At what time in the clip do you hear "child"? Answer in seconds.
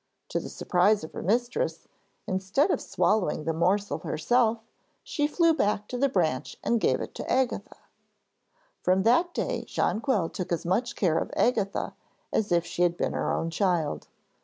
13.51-14.07